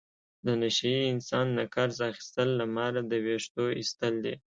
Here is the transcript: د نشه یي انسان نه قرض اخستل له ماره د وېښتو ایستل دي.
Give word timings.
د 0.45 0.47
نشه 0.61 0.87
یي 0.95 1.03
انسان 1.13 1.45
نه 1.57 1.63
قرض 1.73 1.97
اخستل 2.11 2.47
له 2.59 2.65
ماره 2.75 3.01
د 3.11 3.13
وېښتو 3.25 3.63
ایستل 3.79 4.13
دي. 4.25 4.35